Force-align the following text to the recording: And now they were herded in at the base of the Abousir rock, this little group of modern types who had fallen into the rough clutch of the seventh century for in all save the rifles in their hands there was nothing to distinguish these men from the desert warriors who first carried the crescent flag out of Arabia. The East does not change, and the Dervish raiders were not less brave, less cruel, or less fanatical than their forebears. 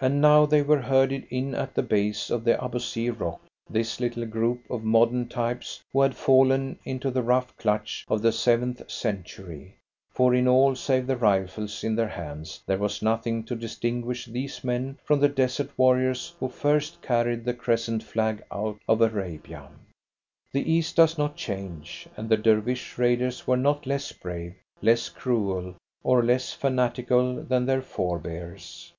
And 0.00 0.20
now 0.20 0.46
they 0.46 0.62
were 0.62 0.80
herded 0.82 1.28
in 1.30 1.54
at 1.54 1.76
the 1.76 1.82
base 1.84 2.28
of 2.28 2.42
the 2.42 2.56
Abousir 2.60 3.12
rock, 3.12 3.40
this 3.70 4.00
little 4.00 4.26
group 4.26 4.68
of 4.68 4.82
modern 4.82 5.28
types 5.28 5.80
who 5.92 6.00
had 6.00 6.16
fallen 6.16 6.80
into 6.84 7.08
the 7.08 7.22
rough 7.22 7.56
clutch 7.56 8.04
of 8.08 8.20
the 8.20 8.32
seventh 8.32 8.90
century 8.90 9.76
for 10.10 10.34
in 10.34 10.48
all 10.48 10.74
save 10.74 11.06
the 11.06 11.16
rifles 11.16 11.84
in 11.84 11.94
their 11.94 12.08
hands 12.08 12.64
there 12.66 12.78
was 12.78 13.00
nothing 13.00 13.44
to 13.44 13.54
distinguish 13.54 14.24
these 14.26 14.64
men 14.64 14.98
from 15.04 15.20
the 15.20 15.28
desert 15.28 15.70
warriors 15.78 16.34
who 16.40 16.48
first 16.48 17.00
carried 17.00 17.44
the 17.44 17.54
crescent 17.54 18.02
flag 18.02 18.42
out 18.50 18.80
of 18.88 19.00
Arabia. 19.00 19.68
The 20.50 20.68
East 20.68 20.96
does 20.96 21.16
not 21.16 21.36
change, 21.36 22.08
and 22.16 22.28
the 22.28 22.36
Dervish 22.36 22.98
raiders 22.98 23.46
were 23.46 23.56
not 23.56 23.86
less 23.86 24.10
brave, 24.10 24.56
less 24.82 25.08
cruel, 25.08 25.76
or 26.02 26.24
less 26.24 26.52
fanatical 26.52 27.40
than 27.44 27.66
their 27.66 27.82
forebears. 27.82 28.92